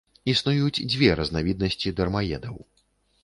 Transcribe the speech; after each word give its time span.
Існуюць 0.31 0.85
дзве 0.93 1.09
разнавіднасці 1.19 1.93
дармаедаў. 1.99 2.57